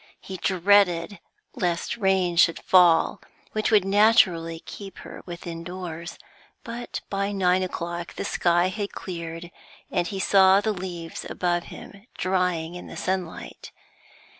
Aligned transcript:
He 0.19 0.37
dreaded 0.37 1.19
lest 1.53 1.95
rain 1.95 2.35
should 2.35 2.57
fall, 2.63 3.21
which 3.51 3.69
would 3.69 3.85
naturally 3.85 4.61
keep 4.61 4.97
her 5.05 5.21
within 5.27 5.63
doors, 5.63 6.17
but 6.63 7.01
by 7.11 7.31
nine 7.31 7.61
o'clock 7.61 8.15
the 8.15 8.25
sky 8.25 8.69
had 8.69 8.93
cleared, 8.93 9.51
and 9.91 10.07
he 10.07 10.19
saw 10.19 10.59
the 10.59 10.73
leaves 10.73 11.23
above 11.29 11.65
him 11.65 12.07
drying 12.17 12.73
in 12.73 12.87
the 12.87 12.97
sunlight. 12.97 13.71